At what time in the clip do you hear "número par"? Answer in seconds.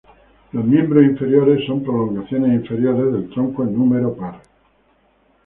3.77-4.41